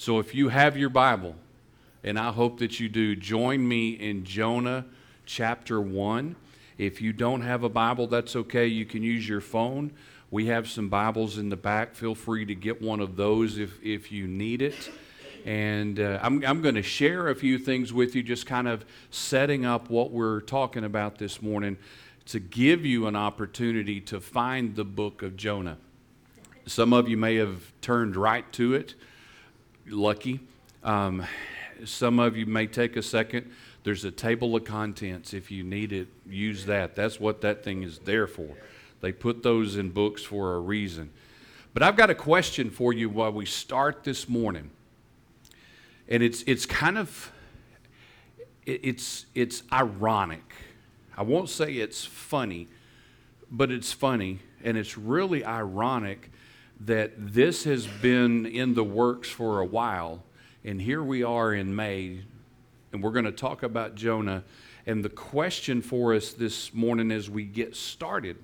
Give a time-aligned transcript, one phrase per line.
[0.00, 1.36] So if you have your Bible,
[2.02, 4.86] and I hope that you do, join me in Jonah
[5.26, 6.36] chapter 1.
[6.78, 8.66] If you don't have a Bible, that's okay.
[8.66, 9.92] You can use your phone.
[10.30, 11.94] We have some Bibles in the back.
[11.94, 14.90] Feel free to get one of those if, if you need it.
[15.44, 18.86] And uh, I'm, I'm going to share a few things with you, just kind of
[19.10, 21.76] setting up what we're talking about this morning
[22.24, 25.76] to give you an opportunity to find the book of Jonah.
[26.64, 28.94] Some of you may have turned right to it,
[29.86, 30.40] lucky.
[30.82, 31.24] Um,
[31.84, 33.50] some of you may take a second.
[33.84, 35.32] There's a table of contents.
[35.32, 36.94] If you need it, use that.
[36.94, 38.48] That's what that thing is there for.
[39.00, 41.10] They put those in books for a reason.
[41.72, 44.70] But I've got a question for you while we start this morning
[46.10, 47.32] and it's it's kind of
[48.66, 50.54] it's it's ironic.
[51.16, 52.68] I won't say it's funny,
[53.50, 56.30] but it's funny, and it's really ironic
[56.80, 60.22] that this has been in the works for a while,
[60.64, 62.22] and here we are in May,
[62.92, 64.44] and we're going to talk about Jonah.
[64.86, 68.38] And the question for us this morning as we get started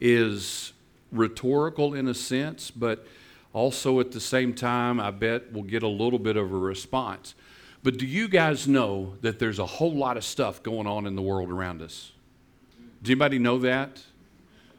[0.00, 0.72] is
[1.12, 3.06] rhetorical in a sense, but
[3.52, 7.34] also, at the same time, I bet we'll get a little bit of a response.
[7.82, 11.16] But do you guys know that there's a whole lot of stuff going on in
[11.16, 12.12] the world around us?
[13.02, 14.02] Does anybody know that?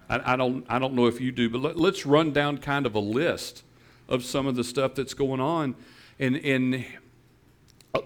[0.09, 2.85] I, I don't, I don't know if you do, but let, let's run down kind
[2.85, 3.63] of a list
[4.07, 5.75] of some of the stuff that's going on.
[6.19, 6.85] And, and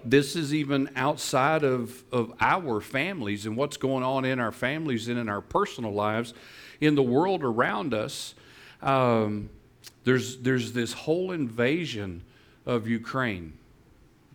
[0.04, 5.08] this is even outside of, of our families and what's going on in our families
[5.08, 6.34] and in our personal lives
[6.80, 8.34] in the world around us.
[8.82, 9.50] Um,
[10.04, 12.22] there's, there's this whole invasion
[12.64, 13.54] of Ukraine.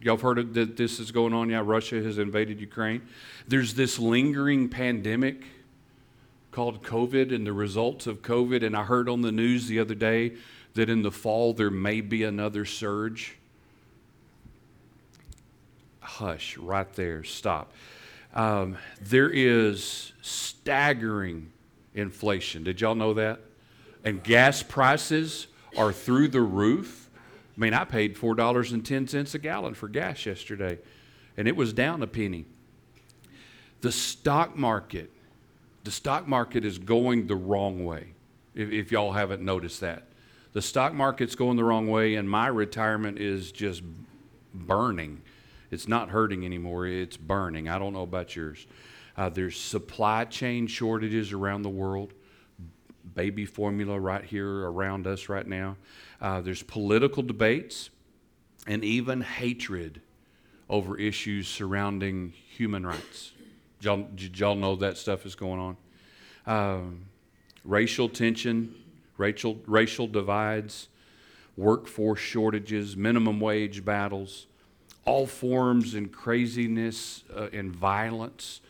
[0.02, 1.50] Y'all have heard that this is going on?
[1.50, 3.02] Yeah, Russia has invaded Ukraine.
[3.48, 5.44] There's this lingering pandemic
[6.54, 8.64] called COVID and the results of COVID.
[8.66, 10.34] And I heard on the news the other day
[10.76, 13.38] that in the fall there may be another surge.
[16.00, 17.74] Hush, right there, stop.
[18.34, 21.52] Um, there is staggering
[21.94, 22.64] inflation.
[22.64, 23.40] Did y'all know that?
[24.04, 27.10] And gas prices are through the roof.
[27.56, 30.80] I mean, I paid $4.10 a gallon for gas yesterday,
[31.38, 32.46] and it was down a penny.
[33.82, 35.12] The stock market,
[35.84, 38.14] the stock market is going the wrong way,
[38.56, 40.08] if, if y'all haven't noticed that.
[40.54, 43.82] The stock market's going the wrong way, and my retirement is just
[44.54, 45.22] burning.
[45.72, 47.68] It's not hurting anymore, it's burning.
[47.70, 48.68] I don't know about yours.
[49.18, 52.14] Uh, there's supply chain shortages around the world
[53.16, 55.78] baby formula right here around us right now.
[56.22, 57.90] Uh, there's political debates
[58.66, 60.02] and even hatred
[60.70, 63.34] over issues surrounding human rights.
[63.84, 65.78] Y'all, did y'all know that stuff is going on?
[66.46, 67.06] Um,
[67.64, 68.76] racial tension,
[69.18, 70.88] racial, racial divides,
[71.58, 74.48] workforce shortages, minimum wage battles,
[75.06, 78.62] all forms and craziness uh, and violence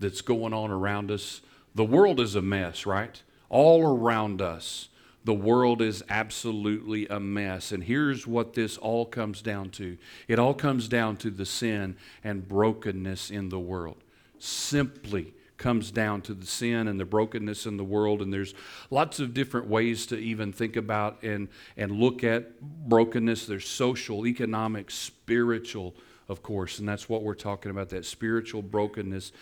[0.00, 1.40] that's going on around us.
[1.74, 3.22] The world is a mess, right?
[3.48, 4.88] all around us.
[5.24, 7.72] The world is absolutely a mess.
[7.72, 11.96] And here's what this all comes down to it all comes down to the sin
[12.24, 14.02] and brokenness in the world.
[14.38, 18.22] Simply comes down to the sin and the brokenness in the world.
[18.22, 18.54] And there's
[18.90, 23.46] lots of different ways to even think about and and look at brokenness.
[23.46, 25.94] There's social economic spiritual
[26.28, 26.78] of course.
[26.78, 29.32] And that's what we're talking about that spiritual brokenness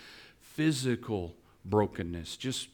[0.41, 1.35] physical
[1.65, 2.69] brokenness just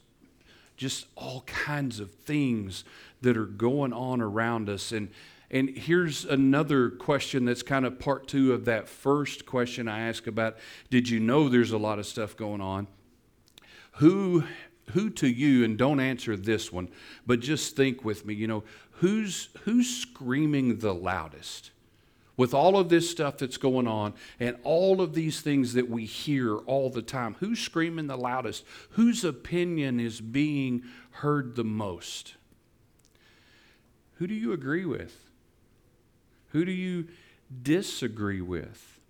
[0.76, 2.84] just all kinds of things
[3.20, 4.92] that are going on around us.
[4.92, 5.10] And,
[5.52, 10.26] and here's another question that's kind of part two of that first question I asked
[10.26, 10.56] about
[10.90, 12.86] did you know there's a lot of stuff going on?
[13.96, 14.44] Who,
[14.92, 16.88] who to you, and don't answer this one,
[17.26, 21.70] but just think with me, you know, who's, who's screaming the loudest?
[22.34, 26.06] with all of this stuff that's going on and all of these things that we
[26.06, 28.64] hear all the time, who's screaming the loudest?
[28.92, 32.34] Whose opinion is being heard the most?
[34.14, 35.31] Who do you agree with?
[36.52, 37.08] Who do you
[37.62, 39.00] disagree with?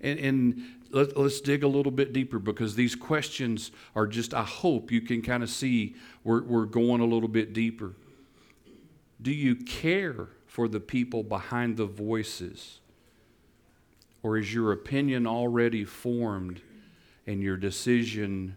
[0.00, 4.42] And, and let, us dig a little bit deeper because these questions are just, I
[4.42, 5.94] hope you can kind of see
[6.24, 7.92] we're, we're going a little bit deeper.
[9.20, 12.80] Do you care for the people behind the voices?
[14.22, 16.60] Or is your opinion already formed
[17.26, 18.56] and your decision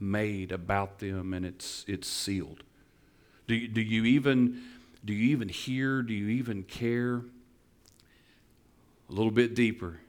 [0.00, 2.62] made about them and it's, it's sealed?
[3.46, 4.62] Do you, do, you even,
[5.06, 6.02] do you even hear?
[6.02, 7.22] Do you even care?
[9.08, 10.00] A little bit deeper.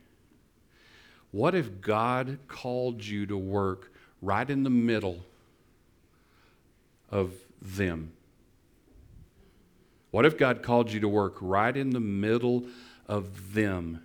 [1.31, 3.91] What if God called you to work
[4.21, 5.19] right in the middle
[7.11, 8.13] of them?
[10.09, 12.65] What if God called you to work right in the middle
[13.07, 14.01] of them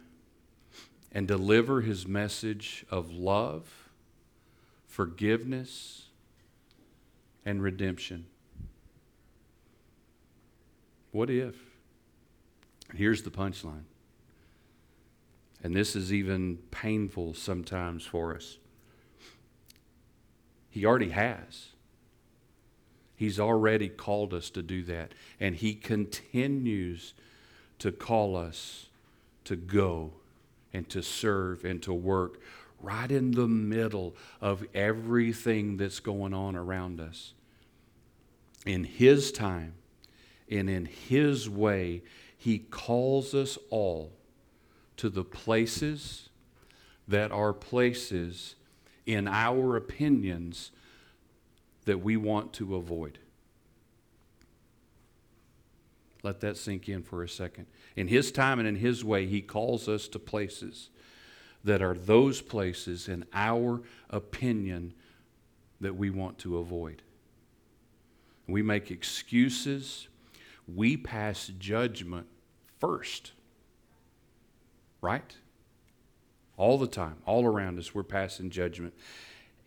[1.10, 3.88] and deliver his message of love,
[4.86, 6.08] forgiveness,
[7.46, 8.26] and redemption?
[11.12, 11.54] What if?
[12.94, 13.84] Here's the punchline.
[15.62, 18.58] And this is even painful sometimes for us.
[20.70, 21.68] He already has.
[23.14, 25.12] He's already called us to do that.
[25.38, 27.14] And He continues
[27.78, 28.86] to call us
[29.44, 30.12] to go
[30.72, 32.40] and to serve and to work
[32.80, 37.34] right in the middle of everything that's going on around us.
[38.66, 39.74] In His time
[40.52, 42.02] and in His way,
[42.36, 44.12] He calls us all
[44.98, 46.28] to the places
[47.08, 48.54] that are places,
[49.06, 50.70] in our opinions,
[51.84, 53.18] that we want to avoid.
[56.22, 57.66] Let that sink in for a second.
[57.96, 60.90] In His time and in His way, He calls us to places
[61.64, 64.94] that are those places, in our opinion,
[65.80, 67.02] that we want to avoid.
[68.46, 70.08] We make excuses,
[70.66, 72.26] we pass judgment
[72.78, 73.32] first.
[75.00, 75.36] Right?
[76.56, 78.94] All the time, all around us, we're passing judgment.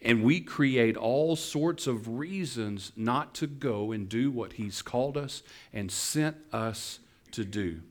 [0.02, 5.18] And we create all sorts of reasons not to go and do what He's called
[5.18, 5.42] us
[5.74, 7.00] and sent us
[7.32, 7.82] to do.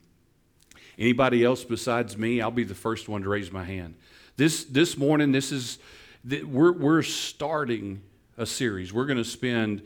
[0.99, 2.41] Anybody else besides me?
[2.41, 3.95] I'll be the first one to raise my hand.
[4.37, 5.79] This, this morning, this is,
[6.25, 8.01] we're, we're starting
[8.39, 8.93] a series.
[8.93, 9.83] We're going to spend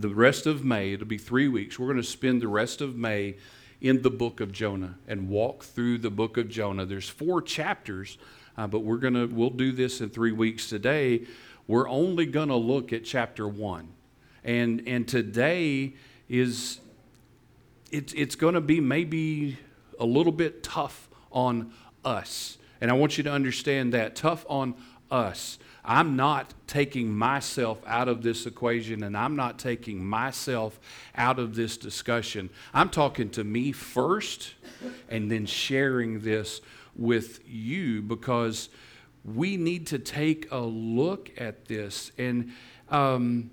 [0.00, 2.96] the rest of May, it'll be three weeks, we're going to spend the rest of
[2.96, 3.36] May
[3.80, 6.84] in the book of Jonah and walk through the book of Jonah.
[6.84, 8.18] There's four chapters,
[8.56, 11.26] uh, but we're going to, we'll do this in three weeks today
[11.68, 13.88] we're only going to look at chapter 1.
[14.42, 15.94] And, and today
[16.28, 16.80] is,
[17.92, 19.58] it's, it's going to be maybe
[20.00, 21.72] a little bit tough on
[22.04, 22.56] us.
[22.80, 24.74] And I want you to understand that tough on
[25.10, 25.58] us.
[25.84, 30.78] I'm not taking myself out of this equation and I'm not taking myself
[31.16, 32.50] out of this discussion.
[32.74, 34.54] I'm talking to me first
[35.08, 36.60] and then sharing this
[36.94, 38.68] with you because
[39.24, 42.52] we need to take a look at this and
[42.90, 43.50] um,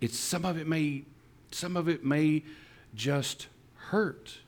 [0.00, 1.04] it's some of it may
[1.52, 2.44] some of it may
[2.94, 4.38] just hurt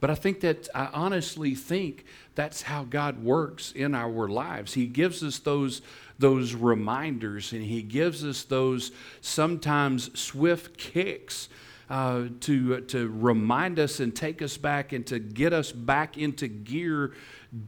[0.00, 2.04] but i think that i honestly think
[2.34, 5.82] that's how god works in our lives he gives us those
[6.18, 8.90] those reminders and he gives us those
[9.20, 11.48] sometimes swift kicks
[11.88, 16.48] uh, to, to remind us and take us back and to get us back into
[16.48, 17.12] gear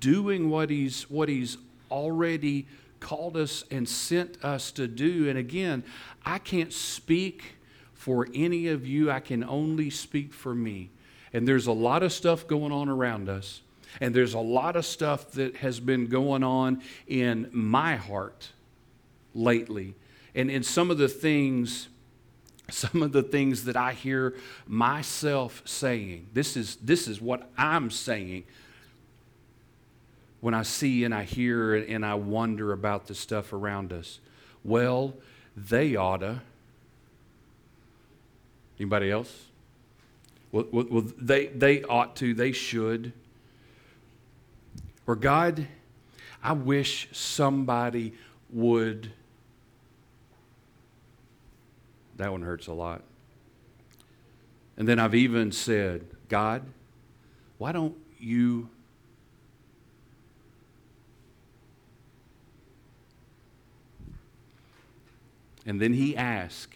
[0.01, 1.57] doing what he's, what he's
[1.91, 2.67] already
[3.01, 5.29] called us and sent us to do.
[5.29, 5.85] And again,
[6.25, 7.55] I can't speak
[7.95, 10.91] for any of you, I can only speak for me.
[11.33, 13.61] And there's a lot of stuff going on around us,
[14.01, 18.51] and there's a lot of stuff that has been going on in my heart
[19.35, 19.95] lately.
[20.35, 21.89] And in some of the things,
[22.71, 24.35] some of the things that I hear
[24.67, 28.45] myself saying, this is, this is what I'm saying
[30.41, 34.21] when I see and I hear and I wonder about the stuff around us?
[34.63, 35.15] Well,
[35.57, 36.43] they oughta.
[38.79, 39.48] Anybody else?
[40.51, 43.13] Well, well, they, they ought to, they should.
[45.07, 45.67] Or God,
[46.43, 48.15] I wish somebody
[48.51, 49.13] would.
[52.17, 53.03] That one hurts a lot.
[54.77, 56.63] And then I've even said, God,
[57.59, 58.71] why don't you
[65.69, 66.75] And then he asked,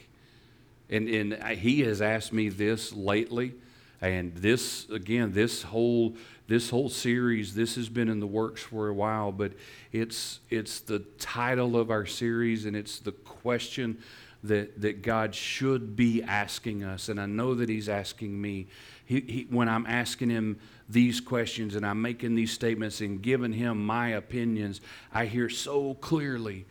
[0.93, 3.55] and, and he has asked me this lately,
[4.01, 6.17] and this, again, this whole,
[6.49, 9.53] this whole series, this has been in the works for a while, but
[9.91, 13.99] it's, it's the title of our series, and it's the question
[14.45, 17.09] that, that God should be asking us.
[17.09, 18.67] And I know that He's asking me.
[19.07, 20.59] He, he, when I'm asking Him
[20.89, 24.81] these questions and I'm making these statements and giving Him my opinions,
[25.15, 26.67] I hear so clearly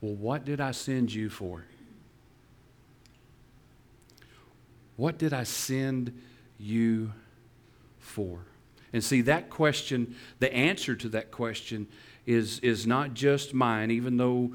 [0.00, 1.64] well, what did I send you for?
[4.98, 6.20] What did I send
[6.58, 7.12] you
[8.00, 8.40] for?
[8.92, 11.86] And see, that question, the answer to that question
[12.26, 14.52] is, is not just mine, even though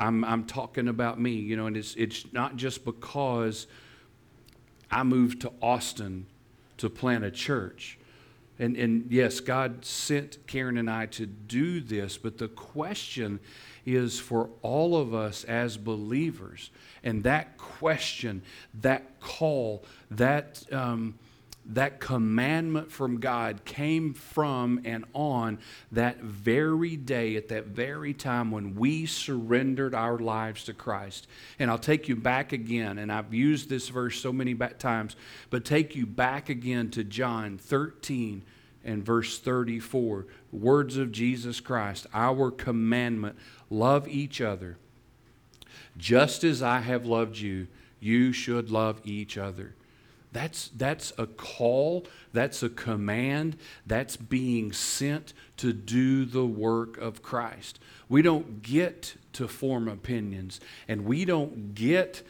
[0.00, 3.68] I'm, I'm talking about me, you know, and it's, it's not just because
[4.90, 6.26] I moved to Austin
[6.78, 7.96] to plant a church.
[8.58, 13.40] And, and yes, God sent Karen and I to do this, but the question
[13.84, 16.70] is for all of us as believers.
[17.04, 18.42] And that question,
[18.80, 21.18] that call, that, um,
[21.70, 25.58] that commandment from God came from and on
[25.92, 31.26] that very day, at that very time when we surrendered our lives to Christ.
[31.58, 35.16] And I'll take you back again, and I've used this verse so many times,
[35.50, 38.42] but take you back again to John 13
[38.84, 40.26] and verse 34.
[40.52, 43.36] Words of Jesus Christ, our commandment
[43.68, 44.78] love each other.
[45.96, 47.66] Just as I have loved you,
[47.98, 49.74] you should love each other.
[50.36, 57.22] That's, that's a call, that's a command, that's being sent to do the work of
[57.22, 57.78] Christ.
[58.10, 62.22] We don't get to form opinions, and we don't get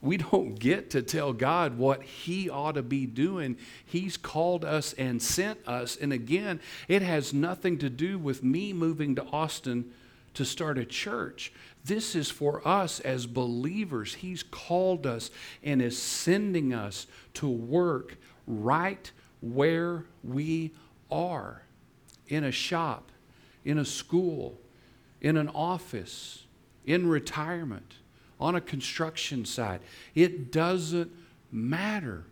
[0.00, 3.58] we don't get to tell God what He ought to be doing.
[3.84, 5.94] He's called us and sent us.
[5.94, 6.58] And again,
[6.88, 9.92] it has nothing to do with me moving to Austin
[10.34, 11.52] to start a church.
[11.84, 14.14] This is for us as believers.
[14.14, 15.30] He's called us
[15.62, 19.10] and is sending us to work right
[19.40, 20.72] where we
[21.10, 21.62] are
[22.28, 23.10] in a shop,
[23.64, 24.58] in a school,
[25.20, 26.44] in an office,
[26.84, 27.94] in retirement,
[28.38, 29.80] on a construction site.
[30.14, 31.10] It doesn't
[31.50, 32.24] matter.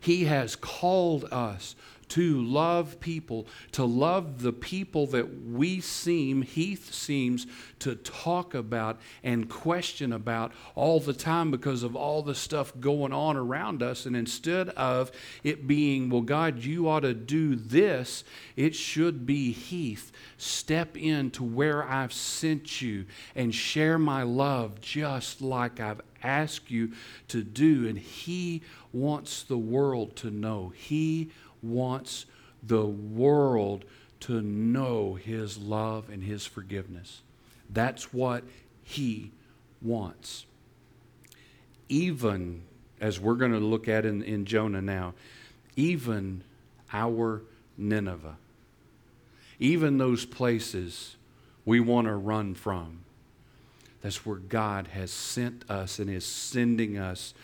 [0.00, 1.76] He has called us
[2.08, 7.46] to love people, to love the people that we seem, Heath seems
[7.80, 13.12] to talk about and question about all the time because of all the stuff going
[13.12, 14.06] on around us.
[14.06, 15.10] And instead of
[15.42, 20.12] it being, well, God, you ought to do this, it should be Heath.
[20.38, 26.92] Step into where I've sent you and share my love just like I've asked you
[27.28, 27.88] to do.
[27.88, 30.72] And He wants the world to know.
[30.74, 31.30] He
[31.62, 32.26] wants
[32.62, 33.84] the world
[34.20, 37.22] to know His love and His forgiveness.
[37.70, 38.44] That's what
[38.82, 39.32] He
[39.82, 40.46] wants.
[41.88, 42.62] Even
[43.00, 45.14] as we're going to look at in, in Jonah now,
[45.76, 46.42] even
[46.92, 47.42] our
[47.76, 48.36] Nineveh,
[49.58, 51.16] even those places
[51.64, 53.00] we want to run from,
[54.00, 57.34] that's where God has sent us and is sending us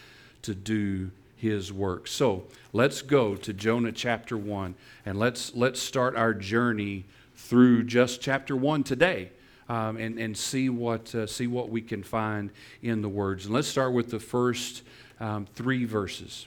[0.43, 1.11] to do
[1.43, 2.07] his work.
[2.07, 8.21] So let's go to Jonah chapter 1 and let's, let's start our journey through just
[8.21, 9.33] chapter 1 today.
[9.69, 12.51] Um, and, and see what, uh, see what we can find
[12.83, 13.47] in the words.
[13.47, 14.83] And let's start with the first
[15.19, 16.47] um, three verses.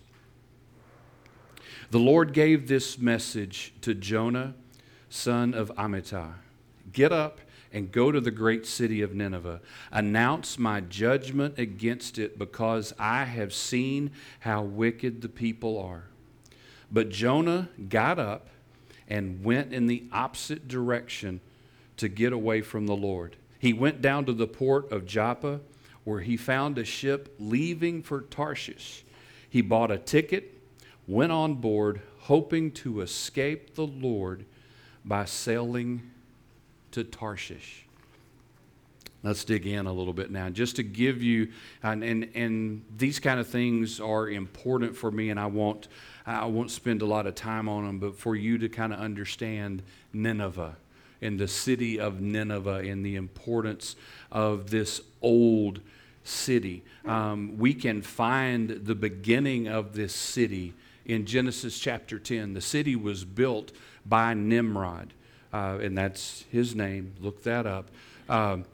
[1.91, 4.53] The Lord gave this message to Jonah,
[5.09, 6.33] son of Amittai
[6.93, 7.39] Get up
[7.75, 9.59] and go to the great city of Nineveh.
[9.91, 16.05] Announce my judgment against it because I have seen how wicked the people are.
[16.89, 18.47] But Jonah got up
[19.09, 21.41] and went in the opposite direction
[21.97, 23.35] to get away from the Lord.
[23.59, 25.59] He went down to the port of Joppa
[26.05, 29.03] where he found a ship leaving for Tarshish.
[29.49, 30.61] He bought a ticket,
[31.07, 34.45] went on board, hoping to escape the Lord
[35.03, 36.11] by sailing
[36.95, 37.83] to Tarshish.
[39.21, 41.49] Let's dig in a little bit now, just to give you,
[41.83, 45.89] and, and, and these kind of things are important for me, and I won't,
[46.25, 48.99] I won't spend a lot of time on them, but for you to kind of
[48.99, 49.83] understand
[50.13, 50.77] Nineveh
[51.21, 53.97] and the city of Nineveh and the importance
[54.31, 55.81] of this old
[56.23, 56.81] city.
[57.03, 60.73] Um, we can find the beginning of this city
[61.05, 62.53] in Genesis chapter 10.
[62.53, 63.73] The city was built
[64.05, 65.13] by Nimrod
[65.53, 67.13] uh, and that's his name.
[67.19, 67.89] Look that up.
[68.29, 68.65] Um,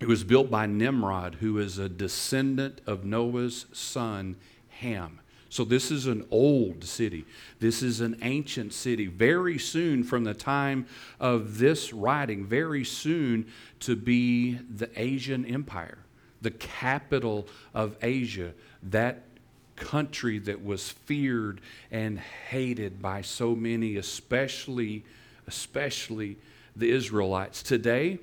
[0.00, 4.36] it was built by Nimrod, who is a descendant of Noah's son,
[4.80, 5.20] Ham.
[5.48, 7.24] So, this is an old city.
[7.60, 9.06] This is an ancient city.
[9.06, 10.86] Very soon, from the time
[11.20, 13.46] of this writing, very soon
[13.80, 15.98] to be the Assyrian Empire,
[16.42, 19.22] the capital of Assyria, that
[19.76, 25.04] country that was feared and hated by so many, especially
[25.46, 26.36] especially
[26.76, 27.62] the Israelites.
[27.62, 28.18] Today,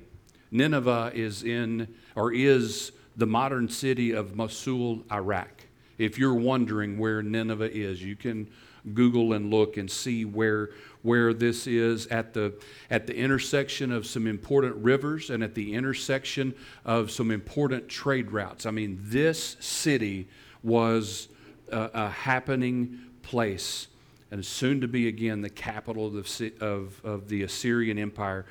[0.50, 5.66] Nineveh is in or is the modern city of Mosul, Iraq.
[5.98, 8.48] If you're wondering where Nineveh is, you can
[8.94, 10.70] Google and look and see where,
[11.02, 12.54] where this is at the,
[12.90, 18.30] at the intersection of some important rivers and at the intersection of some important trade
[18.32, 18.66] routes.
[18.66, 20.28] I mean, this city
[20.62, 21.28] was
[21.70, 23.86] a, a happening place
[24.32, 28.46] and soon to be again the capital of the, of, of the Assyrian Empire.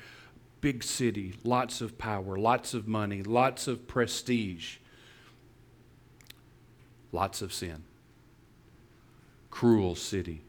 [0.60, 4.76] Big city, lots of power, lots of money, lots of prestige,
[7.10, 7.82] lots of sin.
[9.50, 10.44] Cruel city.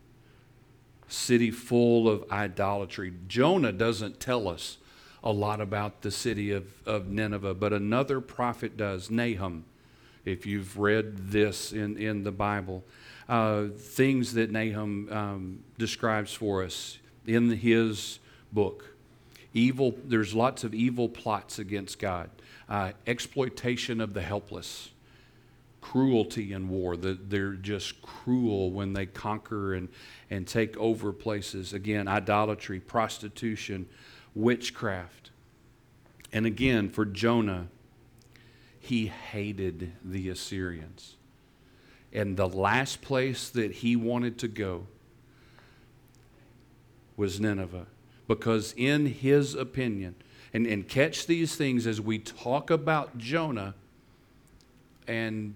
[1.07, 3.11] city full of idolatry.
[3.27, 4.77] Jonah doesn't tell us
[5.23, 9.65] a lot about the city of, of Nineveh, but another prophet does, Nahum.
[10.25, 12.83] If you've read this in, in the Bible,
[13.27, 18.19] uh, things that Nahum um, describes for us in his
[18.51, 18.85] book.
[19.53, 22.29] Evil, there's lots of evil plots against God,
[22.69, 24.89] uh, exploitation of the helpless,
[25.81, 26.97] cruelty in war.
[26.97, 29.89] That they're just cruel when they conquer and,
[30.29, 31.73] and take over places.
[31.73, 33.87] Again, idolatry, prostitution,
[34.33, 35.29] witchcraft.
[36.31, 37.67] And again, for Jonah,
[38.83, 41.15] he hated the Assyrians.
[42.11, 44.87] And the last place that he wanted to go
[47.15, 47.85] was Nineveh.
[48.27, 50.15] Because, in his opinion,
[50.53, 53.73] and, and catch these things as we talk about Jonah
[55.07, 55.55] and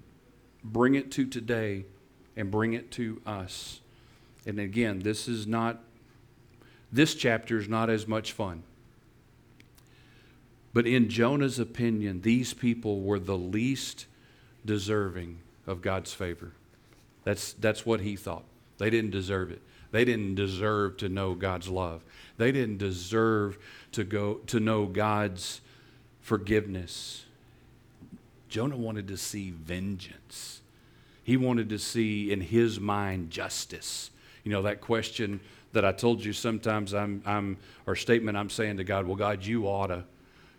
[0.63, 1.83] bring it to today
[2.37, 3.81] and bring it to us.
[4.45, 5.83] And again, this is not,
[6.93, 8.63] this chapter is not as much fun.
[10.77, 14.05] But in Jonah's opinion, these people were the least
[14.63, 16.51] deserving of God's favor.
[17.23, 18.43] That's, that's what he thought.
[18.77, 19.63] They didn't deserve it.
[19.89, 22.03] They didn't deserve to know God's love.
[22.37, 23.57] They didn't deserve
[23.93, 25.61] to go to know God's
[26.21, 27.25] forgiveness.
[28.47, 30.61] Jonah wanted to see vengeance.
[31.23, 34.11] He wanted to see in his mind justice.
[34.43, 35.39] You know, that question
[35.73, 37.57] that I told you sometimes I'm, I'm
[37.87, 40.03] or statement I'm saying to God, well, God, you ought to.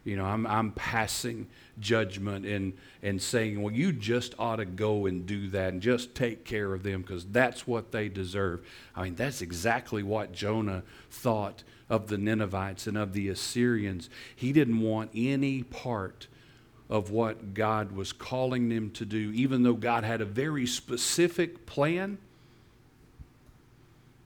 [0.05, 1.47] You know, I'm, I'm passing
[1.81, 6.15] judgment and, and saying, well, you just ought to go and do that and just
[6.15, 8.67] take care of them because that's what they deserve.
[8.97, 14.09] I mean, that's exactly what Jonah thought of the Ninevites and of the Assyrians.
[14.35, 16.27] He didn't want any part
[16.91, 21.67] of what God was calling them to do, even though God had a very specific
[21.67, 22.19] plan.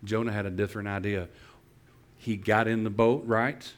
[0.04, 1.28] Jonah had a different idea.
[2.18, 3.72] He got in the boat, right,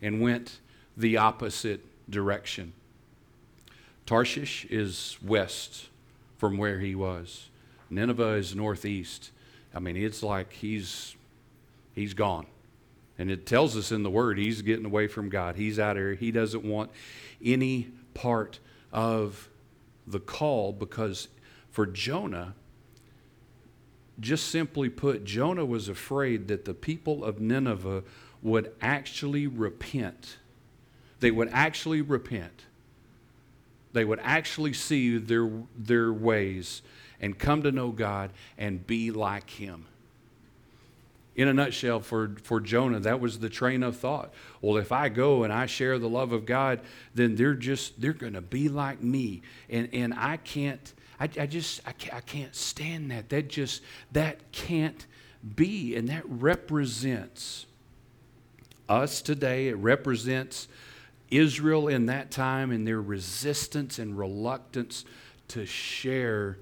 [0.00, 0.60] and went
[0.96, 2.72] the opposite direction.
[4.06, 5.88] Tarshish is west
[6.38, 7.48] from where he was.
[7.88, 9.30] Nineveh is northeast.
[9.74, 11.14] I mean, it's like he's
[11.94, 12.46] he's gone.
[13.18, 15.56] And it tells us in the word he's getting away from God.
[15.56, 16.14] He's out here.
[16.14, 16.90] He doesn't want
[17.44, 18.58] any part
[18.92, 19.48] of
[20.06, 21.28] the call because
[21.70, 22.54] for Jonah,
[24.18, 28.02] just simply put, Jonah was afraid that the people of Nineveh
[28.42, 30.38] would actually repent.
[31.22, 32.66] They would actually repent
[33.92, 36.82] they would actually see their, their ways
[37.20, 39.86] and come to know God and be like Him.
[41.34, 44.32] In a nutshell, for, for Jonah, that was the train of thought.
[44.60, 46.80] Well, if I go and I share the love of God,
[47.14, 49.40] then they're just, they're going to be like me.
[49.70, 53.30] And, and I can't, I, I just, I can't, I can't stand that.
[53.30, 53.82] That just,
[54.12, 55.06] that can't
[55.56, 55.96] be.
[55.96, 57.64] And that represents
[58.86, 59.68] us today.
[59.68, 60.68] It represents
[61.32, 65.04] Israel in that time and their resistance and reluctance
[65.48, 66.58] to share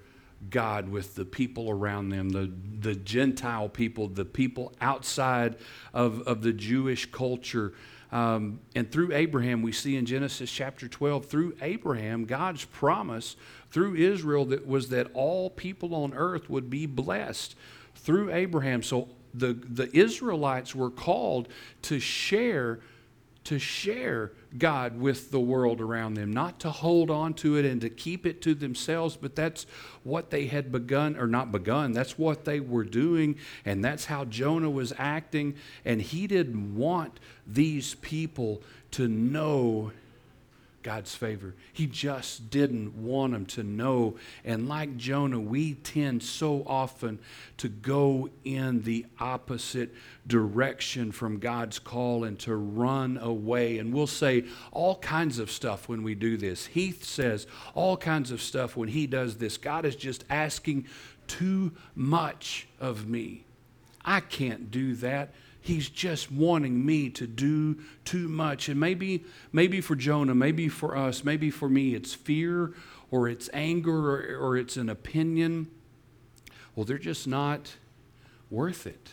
[0.48, 5.56] God with the people around them, the, the Gentile people, the people outside
[5.92, 7.74] of, of the Jewish culture.
[8.10, 13.36] Um, and through Abraham, we see in Genesis chapter 12, through Abraham, God's promise
[13.70, 17.54] through Israel that was that all people on earth would be blessed
[17.94, 18.82] through Abraham.
[18.82, 21.48] So the, the Israelites were called
[21.82, 22.80] to share
[23.44, 27.80] to share God with the world around them, not to hold on to it and
[27.80, 29.66] to keep it to themselves, but that's
[30.02, 34.24] what they had begun, or not begun, that's what they were doing, and that's how
[34.24, 35.54] Jonah was acting.
[35.84, 39.92] And he didn't want these people to know
[40.82, 41.54] God's favor.
[41.72, 44.16] He just didn't want them to know.
[44.44, 47.18] And like Jonah, we tend so often
[47.58, 49.94] to go in the opposite
[50.26, 53.78] direction from God's call and to run away.
[53.78, 56.66] And we'll say all kinds of stuff when we do this.
[56.66, 59.58] Heath says all kinds of stuff when he does this.
[59.58, 60.86] God is just asking
[61.26, 63.44] too much of me.
[64.04, 65.32] I can't do that.
[65.60, 68.68] He's just wanting me to do too much.
[68.68, 72.72] And maybe, maybe for Jonah, maybe for us, maybe for me, it's fear
[73.10, 75.68] or it's anger or, or it's an opinion.
[76.74, 77.76] Well, they're just not
[78.50, 79.10] worth it.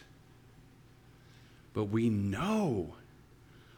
[1.74, 2.96] But we know,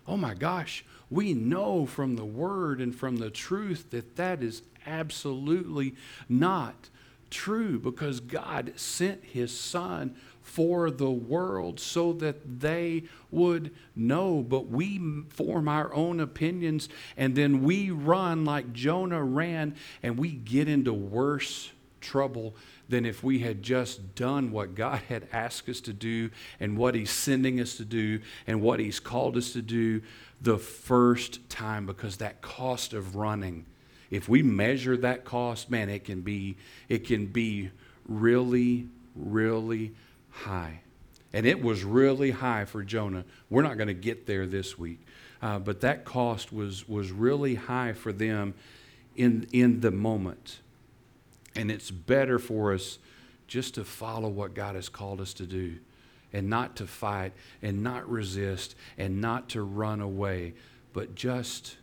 [0.07, 4.61] oh my gosh, we know from the word and from the truth that that is
[4.85, 5.95] absolutely
[6.27, 6.89] not
[7.29, 10.15] true because God sent his son
[10.49, 14.41] for the world so that they would know.
[14.41, 20.31] But we form our own opinions and then we run like Jonah ran and we
[20.31, 22.55] get into worse trouble
[22.87, 26.95] than if we had just done what God had asked us to do and what
[26.95, 30.01] He's sending us to do and what He's called us to do
[30.41, 33.65] the first time because that cost of running
[34.09, 36.55] if we measure that cost man it can be
[36.87, 37.69] it can be
[38.07, 39.91] really really
[40.29, 40.81] high.
[41.31, 43.25] And it was really high for jonah.
[43.49, 45.05] We're not going to get there this week.
[45.41, 48.53] Uh, but that cost was was really high for them
[49.15, 50.59] in in the moment.
[51.55, 52.99] And it's better for us
[53.47, 55.77] just to follow what God has called us to do
[56.31, 60.53] and not to fight and not resist and not to run away,
[60.93, 61.77] but just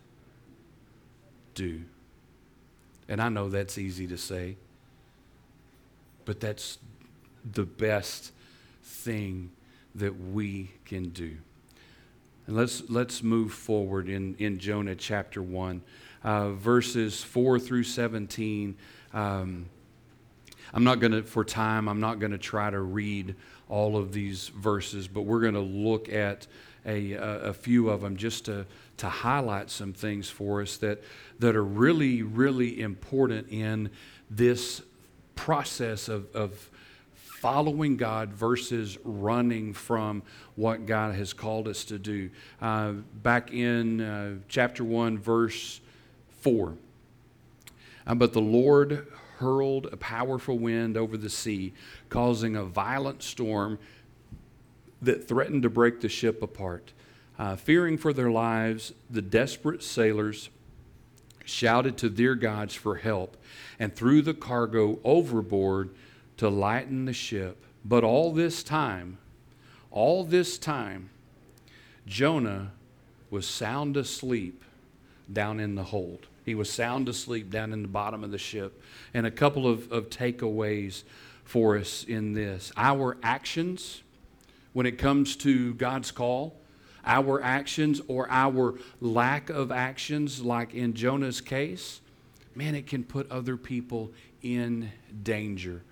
[1.54, 1.82] do.
[3.08, 4.56] And I know that's easy to say,
[6.24, 6.78] but that's
[7.52, 8.32] the best
[9.06, 9.52] thing
[9.94, 11.36] that we can do.
[12.48, 15.80] And let's, let's move forward in, in Jonah chapter 1,
[16.24, 18.76] uh, verses 4 through 17.
[19.14, 19.66] Um,
[20.74, 23.36] I'm not going to, for time, I'm not going to try to read
[23.68, 26.48] all of these verses, but we're going to look at
[26.84, 28.66] a, a, few of them just to,
[28.96, 31.02] to highlight some things for us that,
[31.38, 33.90] that are really, really important in
[34.28, 34.82] this
[35.36, 36.70] process of, of
[37.46, 40.24] following God versus running from
[40.56, 42.28] what God has called us to do.
[42.60, 42.90] Uh,
[43.22, 45.80] back in uh, chapter 1, verse
[46.40, 46.74] 4.
[48.04, 49.06] Uh, but the Lord
[49.38, 51.72] hurled a powerful wind over the sea,
[52.08, 53.78] causing a violent storm
[55.00, 56.92] that threatened to break the ship apart.
[57.38, 60.50] Uh, fearing for their lives, the desperate sailors
[61.44, 63.36] shouted to their gods for help
[63.78, 65.90] and threw the cargo overboard
[66.38, 67.64] to lighten the ship.
[67.84, 69.18] But all this time,
[69.90, 71.10] all this time,
[72.06, 72.72] Jonah
[73.30, 74.62] was sound asleep
[75.32, 76.26] down in the hold.
[76.44, 78.80] He was sound asleep down in the bottom of the ship.
[79.12, 81.02] And a couple of, of takeaways
[81.44, 84.02] for us in this our actions,
[84.72, 86.56] when it comes to God's call,
[87.04, 92.00] our actions or our lack of actions, like in Jonah's case,
[92.54, 94.10] man, it can put other people
[94.42, 94.90] in
[95.22, 95.82] danger.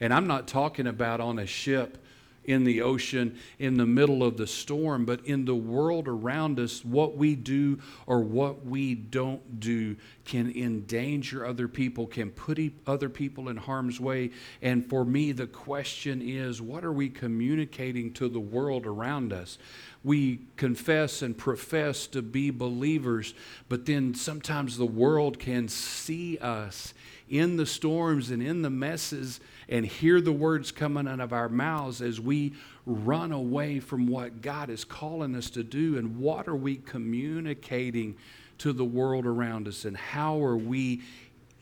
[0.00, 1.98] And I'm not talking about on a ship
[2.44, 6.84] in the ocean in the middle of the storm, but in the world around us,
[6.84, 12.54] what we do or what we don't do can endanger other people, can put
[12.86, 14.30] other people in harm's way.
[14.62, 19.58] And for me, the question is what are we communicating to the world around us?
[20.02, 23.34] We confess and profess to be believers,
[23.68, 26.92] but then sometimes the world can see us
[27.28, 31.48] in the storms and in the messes and hear the words coming out of our
[31.48, 32.52] mouths as we
[32.86, 35.96] run away from what God is calling us to do.
[35.96, 38.16] And what are we communicating
[38.58, 39.84] to the world around us?
[39.84, 41.02] And how are we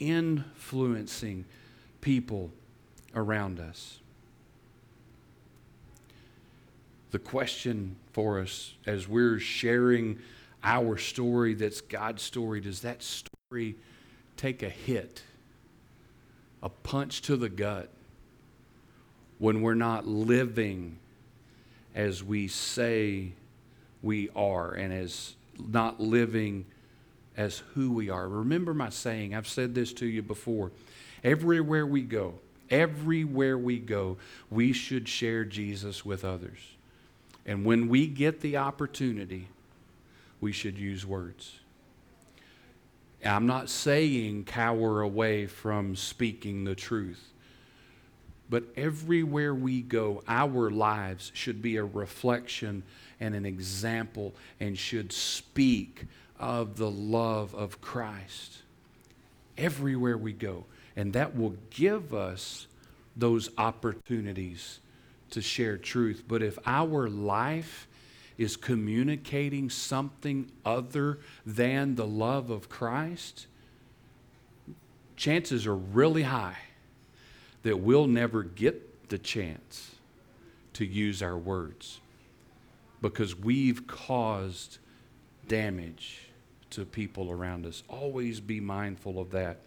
[0.00, 1.44] influencing
[2.00, 2.50] people
[3.14, 3.98] around us?
[7.12, 10.18] The question for us as we're sharing
[10.64, 13.76] our story that's God's story, does that story
[14.36, 15.22] take a hit?
[16.62, 17.90] A punch to the gut
[19.38, 20.98] when we're not living
[21.94, 23.32] as we say
[24.02, 26.64] we are and as not living
[27.36, 28.28] as who we are.
[28.28, 30.70] Remember my saying, I've said this to you before.
[31.24, 32.34] Everywhere we go,
[32.70, 34.16] everywhere we go,
[34.50, 36.58] we should share Jesus with others.
[37.46, 39.48] And when we get the opportunity,
[40.40, 41.58] we should use words.
[43.24, 47.32] I'm not saying cower away from speaking the truth.
[48.50, 52.82] But everywhere we go, our lives should be a reflection
[53.20, 56.06] and an example and should speak
[56.38, 58.58] of the love of Christ.
[59.56, 60.64] Everywhere we go.
[60.96, 62.66] And that will give us
[63.16, 64.80] those opportunities
[65.30, 66.24] to share truth.
[66.26, 67.86] But if our life
[68.42, 73.46] is communicating something other than the love of Christ,
[75.16, 76.58] chances are really high
[77.62, 79.94] that we'll never get the chance
[80.72, 82.00] to use our words
[83.00, 84.78] because we've caused
[85.46, 86.28] damage
[86.70, 87.82] to people around us.
[87.88, 89.58] Always be mindful of that.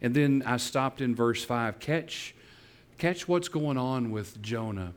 [0.00, 1.78] And then I stopped in verse 5.
[1.78, 2.34] Catch,
[2.98, 4.94] catch what's going on with Jonah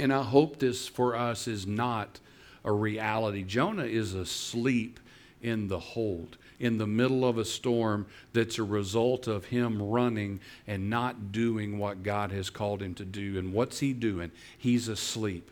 [0.00, 2.18] and I hope this for us is not
[2.64, 3.42] a reality.
[3.42, 4.98] Jonah is asleep
[5.42, 10.40] in the hold, in the middle of a storm that's a result of him running
[10.66, 13.38] and not doing what God has called him to do.
[13.38, 14.30] And what's he doing?
[14.56, 15.50] He's asleep.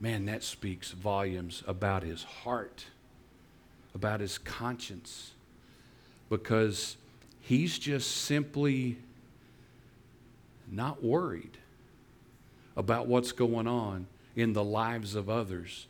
[0.00, 2.86] Man, that speaks volumes about his heart,
[3.94, 5.32] about his conscience,
[6.30, 6.96] because
[7.40, 8.96] he's just simply
[10.70, 11.58] not worried
[12.76, 14.06] about what's going on
[14.36, 15.86] in the lives of others.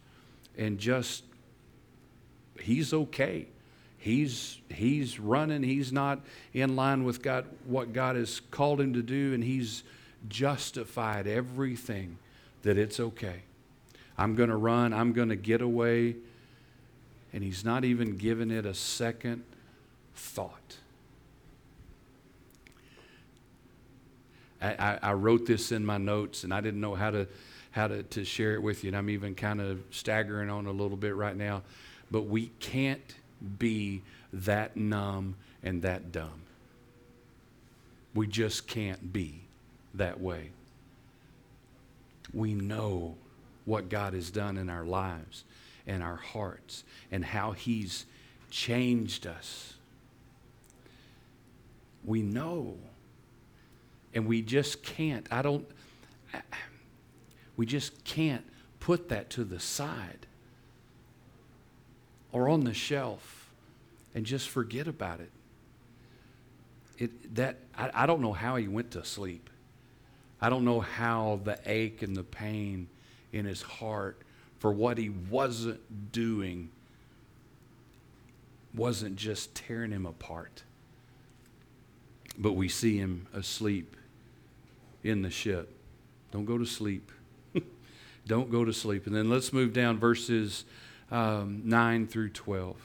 [0.57, 1.25] And just
[2.61, 3.47] he's okay.
[3.99, 5.63] He's he's running.
[5.63, 6.21] He's not
[6.55, 9.83] in line with god what god has called him to do and he's
[10.29, 12.19] justified everything
[12.63, 13.43] that it's okay.
[14.19, 14.93] I'm going to run.
[14.93, 16.17] I'm going to get away.
[17.33, 19.45] And he's not even giving it a second
[20.15, 20.77] thought
[24.61, 27.27] I, I, wrote this in my notes and I didn't know how to
[27.71, 30.73] how to, to share it with you, and I'm even kind of staggering on a
[30.73, 31.63] little bit right now.
[32.11, 33.15] But we can't
[33.59, 36.43] be that numb and that dumb.
[38.15, 39.43] We just can't be
[39.95, 40.51] that way.
[42.33, 43.17] We know
[43.65, 45.45] what God has done in our lives
[45.87, 48.05] and our hearts and how He's
[48.51, 49.75] changed us.
[52.05, 52.79] We know
[54.15, 55.27] and we just can't.
[55.31, 55.67] I don't,
[57.57, 58.45] we just can't
[58.81, 60.27] put that to the side
[62.33, 63.51] or on the shelf
[64.15, 65.31] and just forget about it.
[66.99, 69.49] It, that I, I don't know how he went to sleep.
[70.41, 72.89] I don't know how the ache and the pain
[73.33, 74.21] in his heart
[74.59, 76.71] for what he wasn't doing
[78.75, 80.63] wasn't just tearing him apart.
[82.39, 83.97] But we see him asleep
[85.03, 85.75] in the ship.
[86.31, 87.11] Don't go to sleep.
[88.27, 89.07] Don't go to sleep.
[89.07, 90.65] And then let's move down verses
[91.11, 92.77] um, 9 through 12.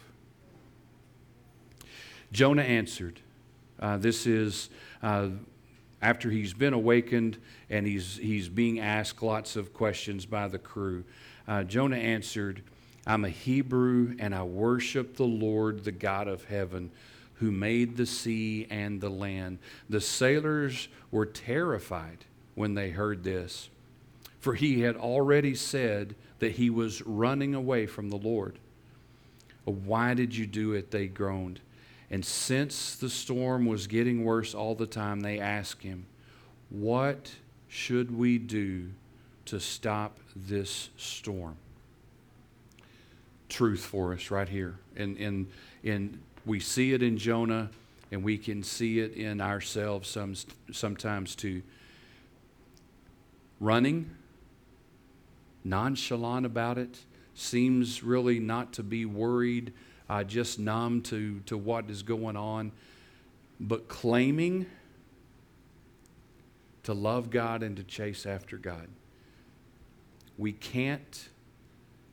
[2.32, 3.20] Jonah answered.
[3.80, 4.70] Uh, this is
[5.04, 5.30] uh,
[6.02, 7.38] after he's been awakened
[7.70, 11.04] and he's, he's being asked lots of questions by the crew.
[11.48, 12.64] Uh, Jonah answered,
[13.06, 16.92] I'm a Hebrew and I worship the Lord, the God of heaven
[17.36, 19.60] who made the sea and the land.
[19.90, 23.70] The sailors were terrified when they heard this,
[24.40, 28.58] for he had already said that he was running away from the Lord.
[29.66, 30.92] Why did you do it?
[30.92, 31.60] They groaned.
[32.12, 36.06] And since the storm was getting worse all the time, they asked him,
[36.70, 37.32] What
[37.68, 38.92] should we do
[39.46, 41.58] to stop this storm?
[43.50, 45.48] Truth for us right here in, in,
[45.84, 47.70] in we see it in Jonah,
[48.12, 50.36] and we can see it in ourselves some,
[50.72, 51.64] sometimes too.
[53.60, 54.12] Running,
[55.64, 57.00] nonchalant about it,
[57.34, 59.74] seems really not to be worried,
[60.10, 62.72] uh, just numb to, to what is going on,
[63.60, 64.68] but claiming
[66.84, 68.88] to love God and to chase after God.
[70.38, 71.30] We can't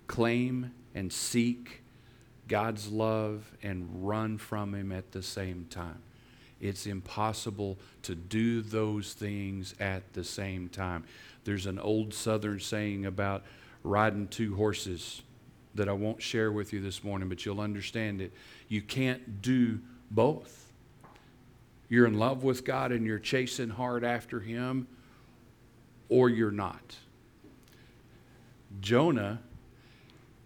[0.07, 1.82] claim and seek
[2.49, 6.03] God's love and run from Him at the same time.
[6.61, 11.05] It's impossible to do those things at the same time.
[11.45, 13.43] There's an old Southern saying about
[13.83, 15.23] riding two horses
[15.75, 18.33] that I won't share with you this morning, but you'll understand it.
[18.69, 20.73] You can't do both.
[21.89, 24.87] You're in love with God and you're chasing hard after Him,
[26.09, 26.97] or you're not.
[28.81, 29.41] Jonah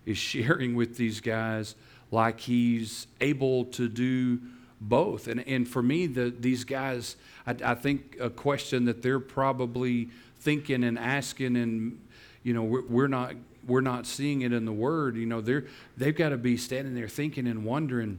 [0.06, 1.74] is sharing with these guys
[2.16, 4.40] like he's able to do
[4.80, 5.28] both.
[5.28, 7.14] And, and for me, the, these guys,
[7.46, 10.08] I, I think a question that they're probably
[10.40, 12.00] thinking and asking, and
[12.42, 13.34] you know, we're, we're not
[13.66, 15.16] we're not seeing it in the Word.
[15.16, 15.66] You know, they're
[15.98, 18.18] they've got to be standing there thinking and wondering,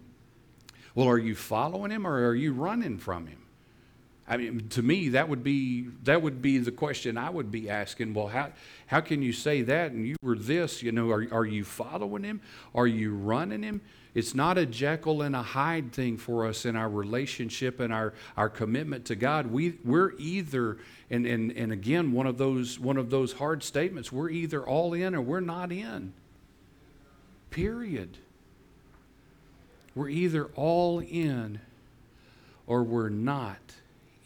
[0.93, 3.39] well, are you following him or are you running from him?
[4.29, 7.69] I mean, to me, that would be that would be the question I would be
[7.69, 8.13] asking.
[8.13, 8.51] Well, how
[8.85, 9.91] how can you say that?
[9.91, 10.83] And you were this.
[10.83, 12.41] You know, are are you following him?
[12.75, 13.81] Are you running him?
[14.13, 18.15] It's not a Jekyll and a Hyde thing for us in our relationship and our,
[18.35, 19.47] our commitment to God.
[19.47, 24.11] We we're either and, and and again one of those one of those hard statements.
[24.11, 26.11] We're either all in or we're not in.
[27.49, 28.17] Period.
[29.95, 31.61] We're either all in
[32.65, 33.61] or we're not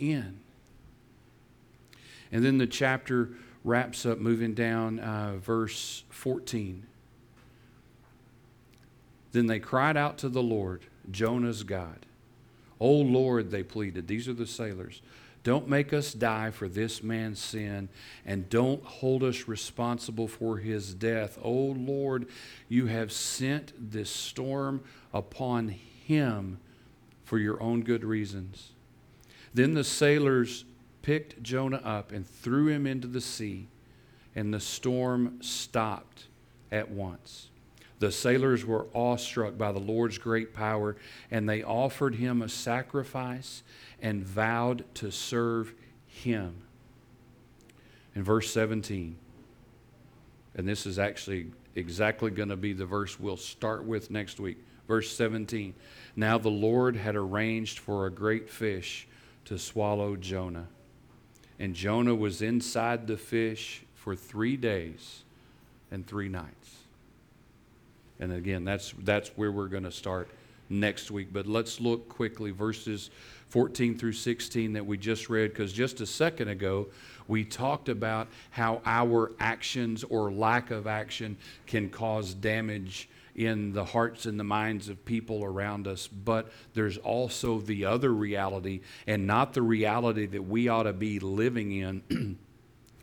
[0.02, 0.40] in.
[2.32, 3.30] And then the chapter
[3.64, 6.88] wraps up, moving down uh, verse 14.
[9.32, 12.06] Then they cried out to the Lord, Jonah's God.
[12.80, 14.08] O Lord, they pleaded.
[14.08, 15.02] These are the sailors.
[15.44, 17.90] Don't make us die for this man's sin,
[18.26, 21.40] and don't hold us responsible for his death.
[21.42, 22.28] O Lord,
[22.70, 24.84] you have sent this storm
[25.14, 26.60] upon him
[27.24, 28.71] for your own good reasons.
[29.54, 30.66] Then the sailors
[31.02, 33.68] picked Jonah up and threw him into the sea,
[34.36, 36.28] and the storm stopped
[36.72, 37.50] at once.
[38.00, 40.96] The sailors were awestruck by the Lord's great power,
[41.30, 43.62] and they offered him a sacrifice
[44.02, 45.74] and vowed to serve
[46.08, 46.64] him.
[48.16, 49.16] in verse 17.
[50.56, 54.58] And this is actually exactly going to be the verse we'll start with next week.
[54.88, 55.74] Verse 17.
[56.16, 59.08] Now the Lord had arranged for a great fish
[59.46, 60.68] to swallow Jonah.
[61.60, 65.24] And Jonah was inside the fish for three days
[65.92, 66.78] and three nights.
[68.20, 70.30] And again, that's, that's where we're going to start
[70.70, 71.34] next week.
[71.34, 73.10] But let's look quickly, verses
[73.50, 76.88] 14 through 16 that we just read, because just a second ago,
[77.28, 83.86] we talked about how our actions or lack of action can cause damage in the
[83.86, 86.08] hearts and the minds of people around us.
[86.08, 91.20] But there's also the other reality, and not the reality that we ought to be
[91.20, 92.38] living in,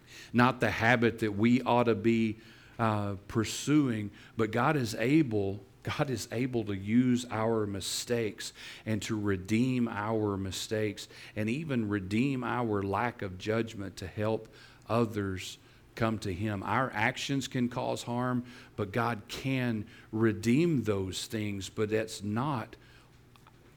[0.33, 2.39] not the habit that we ought to be
[2.79, 5.61] uh, pursuing, but God is able.
[5.83, 8.53] God is able to use our mistakes
[8.85, 14.49] and to redeem our mistakes and even redeem our lack of judgment to help
[14.89, 15.57] others
[15.99, 16.63] come to Him.
[16.65, 18.45] Our actions can cause harm,
[18.77, 22.77] but God can redeem those things, but that's not,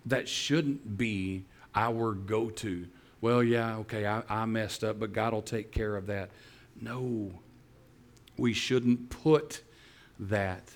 [0.05, 1.43] that shouldn't be
[1.75, 2.88] our go to.
[3.21, 6.29] Well, yeah, okay, I, I messed up, but God will take care of that.
[6.79, 7.31] No,
[8.38, 9.62] we shouldn't put
[10.19, 10.69] that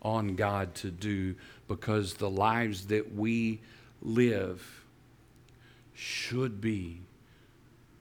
[0.00, 1.34] on God to do
[1.68, 3.60] because the lives that we
[4.02, 4.84] live
[5.94, 7.00] should be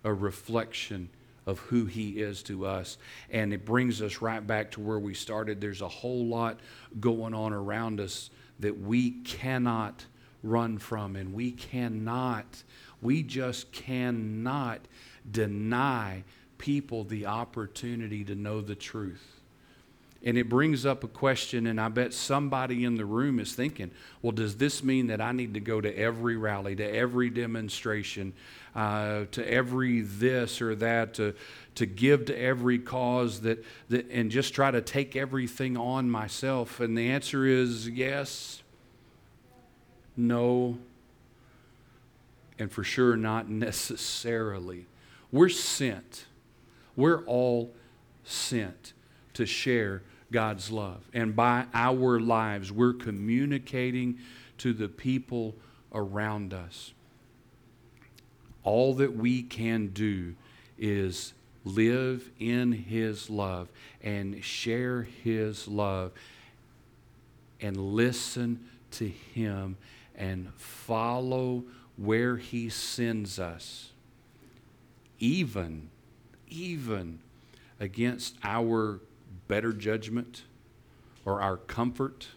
[0.03, 1.09] a reflection
[1.45, 2.97] of who He is to us.
[3.29, 5.61] And it brings us right back to where we started.
[5.61, 6.59] There's a whole lot
[6.99, 8.29] going on around us
[8.59, 10.05] that we cannot
[10.43, 12.63] run from, and we cannot,
[13.01, 14.81] we just cannot
[15.29, 16.23] deny
[16.57, 19.34] people the opportunity to know the truth.
[20.25, 23.91] And it brings up a question, and I bet somebody in the room is thinking,
[24.23, 28.33] well, does this mean that I need to go to every rally, to every demonstration,
[28.75, 31.35] uh, to every this or that, to,
[31.75, 36.79] to give to every cause, that, that, and just try to take everything on myself?
[36.79, 38.63] And the answer is yes,
[40.17, 40.79] no,
[42.57, 44.87] and for sure not necessarily.
[45.31, 46.25] We're sent,
[46.95, 47.75] we're all
[48.23, 48.93] sent
[49.35, 51.01] to share God's love.
[51.13, 54.19] And by our lives, we're communicating
[54.59, 55.55] to the people
[55.93, 56.93] around us.
[58.63, 60.35] All that we can do
[60.77, 61.33] is
[61.63, 63.69] live in His love
[64.01, 66.11] and share His love
[67.61, 69.77] and listen to Him
[70.15, 71.63] and follow
[71.97, 73.91] where He sends us,
[75.19, 75.89] even,
[76.47, 77.19] even
[77.79, 78.99] against our
[79.47, 80.43] better judgment
[81.25, 82.27] or our comfort.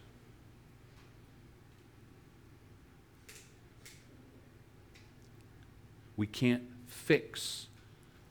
[6.17, 7.67] We can't fix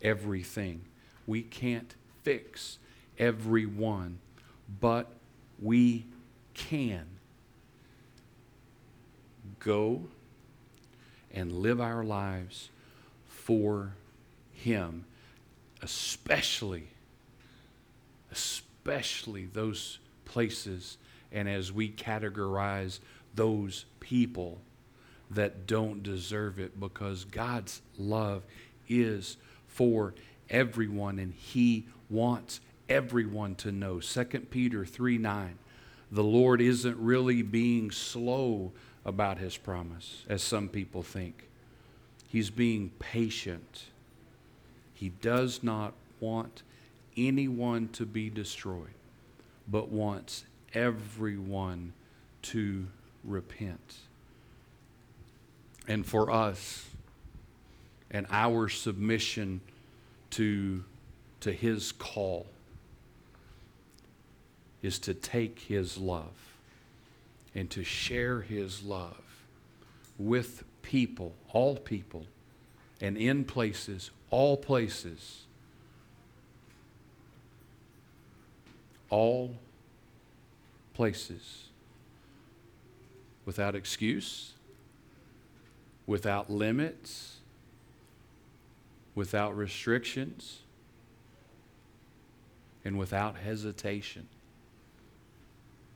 [0.03, 0.83] everything.
[1.27, 2.79] We can't fix
[3.19, 4.19] everyone,
[4.81, 5.11] but
[5.61, 6.05] we
[6.55, 7.07] can
[9.59, 10.03] go
[11.33, 12.69] and live our lives
[13.27, 13.95] for
[14.53, 15.05] Him,
[15.83, 16.89] especially,
[18.31, 20.97] especially especially those places
[21.31, 23.01] and as we categorize
[23.35, 24.61] those people
[25.31, 28.45] that don't deserve it because God's love
[28.89, 30.15] is for
[30.49, 34.01] everyone and he wants everyone to know.
[34.01, 35.59] 2 Peter 3 9
[36.11, 38.73] the Lord isn't really being slow
[39.05, 41.47] about his promise as some people think.
[42.27, 43.85] He's being patient.
[44.95, 46.63] He does not want
[47.27, 48.95] anyone to be destroyed,
[49.67, 51.93] but wants everyone
[52.43, 52.87] to
[53.25, 53.97] repent.
[55.87, 56.87] And for us
[58.11, 59.61] and our submission
[60.31, 60.85] to,
[61.41, 62.47] to his call
[64.83, 66.55] is to take his love
[67.55, 69.45] and to share his love
[70.19, 72.27] with people, all people,
[73.01, 75.45] and in places, all places
[79.11, 79.57] all
[80.95, 81.65] places
[83.45, 84.53] without excuse,
[86.07, 87.37] without limits,
[89.15, 90.61] without restrictions,
[92.85, 94.29] and without hesitation.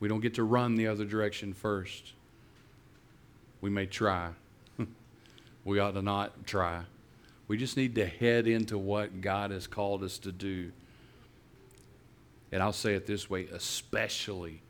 [0.00, 2.12] We don't get to run the other direction first.
[3.60, 4.30] We may try.
[5.64, 6.82] we ought to not try.
[7.48, 10.72] We just need to head into what God has called us to do
[12.52, 14.60] and I'll say it this way, especially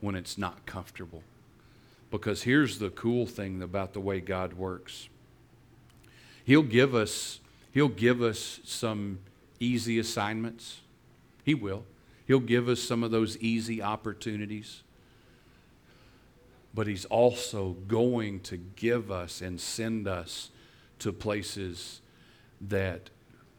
[0.00, 1.22] when it's not comfortable.
[2.10, 5.08] Because here's the cool thing about the way God works.
[6.44, 7.40] He'll give us
[7.72, 9.18] he'll give us some
[9.60, 10.80] easy assignments.
[11.44, 11.84] He will.
[12.26, 14.82] He'll give us some of those easy opportunities.
[16.74, 20.50] But He's also going to give us and send us
[21.00, 22.00] to places
[22.60, 23.10] that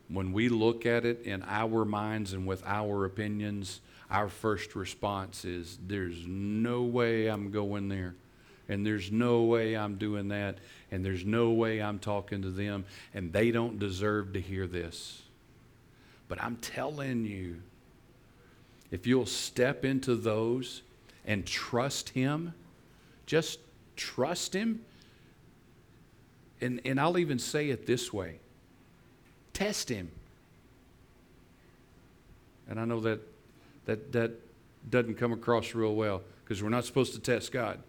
[0.10, 3.80] when we look at it in our minds and with our opinions,
[4.10, 8.16] our first response is, There's no way I'm going there.
[8.68, 10.58] And there's no way I'm doing that.
[10.92, 12.86] And there's no way I'm talking to them.
[13.14, 15.24] And they don't deserve to hear this.
[16.28, 17.58] But I'm telling you,
[18.92, 20.84] if you'll step into those
[21.26, 22.54] and trust Him,
[23.26, 23.60] just
[23.96, 24.82] trust Him.
[26.62, 28.40] And, and I'll even say it this way
[29.60, 30.10] test Him.
[32.70, 33.20] And I know that
[33.86, 34.32] that, that
[34.90, 37.80] doesn't come across real well because we're not supposed to test God.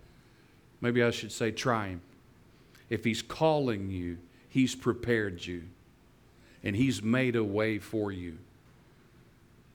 [0.81, 2.01] Maybe I should say, try Him.
[2.89, 4.19] If He's calling you,
[4.49, 5.63] He's prepared you
[6.65, 8.39] and He's made a way for you.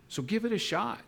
[0.10, 1.04] So give it a shot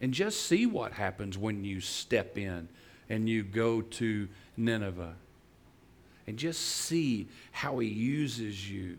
[0.00, 2.68] and just see what happens when you step in
[3.10, 5.14] and you go to Nineveh.
[6.26, 8.98] And just see how He uses you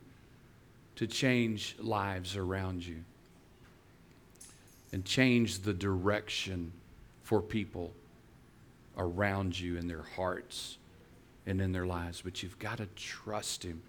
[0.95, 3.03] to change lives around you
[4.91, 6.71] and change the direction
[7.23, 7.91] for people
[8.97, 10.77] around you in their hearts
[11.45, 12.21] and in their lives.
[12.21, 13.81] But you've got to trust Him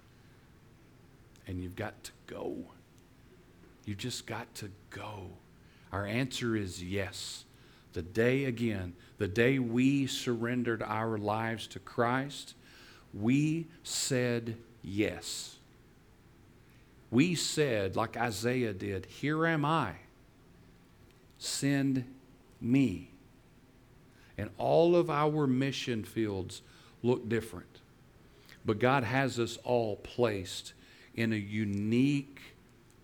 [1.47, 2.57] and you've got to go.
[3.85, 5.29] You've just got to go.
[5.93, 7.45] Our answer is yes.
[7.93, 12.55] The day again, the day we surrendered our lives to Christ,
[13.15, 15.56] we said yes.
[17.11, 19.93] We said, like Isaiah did, Here am I,
[21.39, 22.05] send
[22.61, 23.11] me.
[24.39, 26.63] And all of our mission fields
[27.03, 27.81] look different.
[28.65, 30.73] But God has us all placed
[31.15, 32.41] in a unique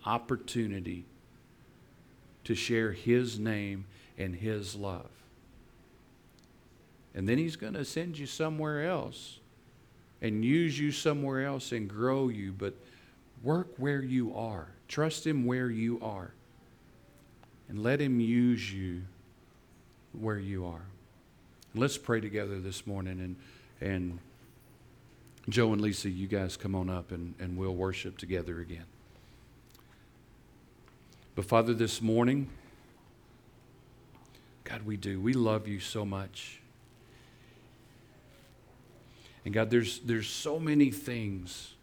[0.05, 1.07] opportunity
[2.45, 3.87] to share His name
[4.19, 5.11] and His love.
[7.15, 9.39] And then He's going to send you somewhere else
[10.21, 12.75] and use you somewhere else and grow you, but
[13.43, 14.69] work where you are.
[14.89, 16.33] Trust Him where you are.
[17.69, 19.03] And let Him use you
[20.13, 20.83] where you are.
[21.75, 23.19] Let's pray together this morning.
[23.21, 23.37] And,
[23.81, 24.19] and
[25.49, 28.85] Joe and Lisa, you guys come on up and, and we'll worship together again.
[31.35, 32.51] But Father, this morning,
[34.65, 35.19] God, we do.
[35.21, 36.61] We love you so much.
[39.45, 41.75] And God, there's, there's so many things.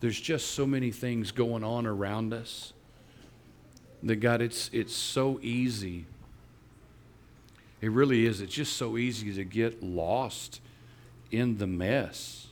[0.00, 2.72] There's just so many things going on around us
[4.02, 6.06] that, God, it's, it's so easy.
[7.80, 8.40] It really is.
[8.40, 10.60] It's just so easy to get lost
[11.30, 12.48] in the mess,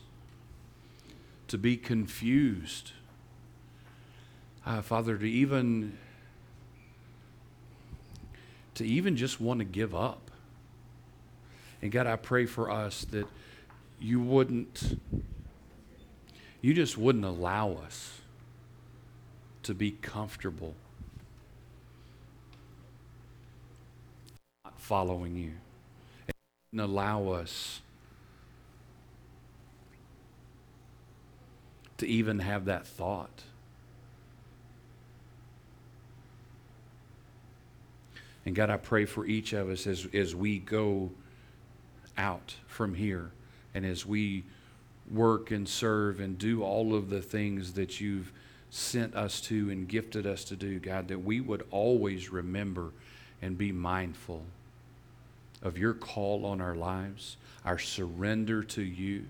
[1.48, 2.92] to be confused
[4.64, 5.98] uh, Father, to even
[8.74, 10.30] to even just want to give up.
[11.82, 13.26] And God, I pray for us that
[14.00, 15.00] you wouldn't
[16.62, 18.20] you just wouldn't allow us
[19.64, 20.74] to be comfortable
[24.64, 25.52] not following you.
[26.28, 26.34] And
[26.72, 27.80] wouldn't allow us
[31.98, 33.42] to even have that thought.
[38.44, 41.10] And God, I pray for each of us as, as we go
[42.16, 43.30] out from here
[43.74, 44.44] and as we
[45.12, 48.32] work and serve and do all of the things that you've
[48.70, 52.90] sent us to and gifted us to do, God, that we would always remember
[53.42, 54.42] and be mindful
[55.62, 59.26] of your call on our lives, our surrender to you.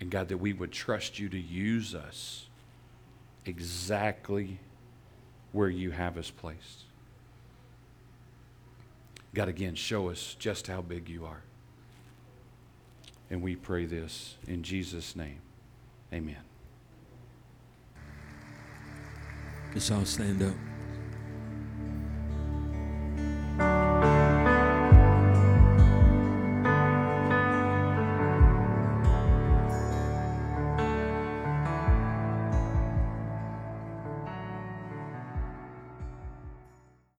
[0.00, 2.46] And God, that we would trust you to use us
[3.46, 4.58] exactly
[5.52, 6.82] where you have us placed.
[9.32, 11.42] God, again, show us just how big you are.
[13.30, 15.40] And we pray this in Jesus' name.
[16.12, 16.36] Amen.
[19.74, 20.54] Let's all stand up.